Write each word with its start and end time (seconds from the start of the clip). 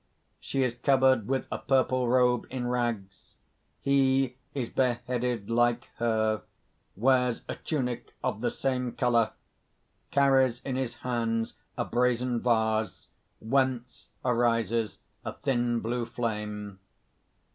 __She 0.43 0.61
is 0.63 0.73
covered 0.73 1.27
with 1.27 1.45
a 1.51 1.59
purple 1.59 2.07
robe 2.09 2.47
in 2.49 2.65
rags. 2.65 3.35
He 3.81 4.35
is 4.51 4.67
bareheaded 4.67 5.51
like 5.51 5.89
lier, 5.99 6.41
wears 6.95 7.43
a 7.47 7.53
tunic 7.53 8.15
of 8.23 8.41
the 8.41 8.49
same 8.49 8.93
color, 8.93 9.25
and 9.29 10.11
carries 10.11 10.59
in 10.61 10.75
his 10.75 10.95
hands 11.05 11.53
a 11.77 11.85
brazen 11.85 12.41
vase, 12.41 13.09
whence 13.39 14.07
arises 14.25 15.01
a 15.23 15.33
thin 15.33 15.81
blue 15.81 16.07
flame. 16.07 16.79